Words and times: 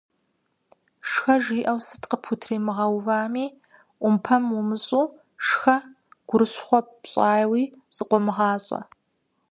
Шхэ 1.09 1.35
жиӏэу 1.43 1.79
сыт 1.87 2.03
къыпхутримыгъэувами– 2.09 3.47
ӏумпэм 4.01 4.43
умыщӏу, 4.59 5.05
шхэ, 5.45 5.77
гурыщхъуэ 6.27 6.79
пщӏауи 7.01 7.63
зыкъыумыгъащӏэ. 7.95 8.79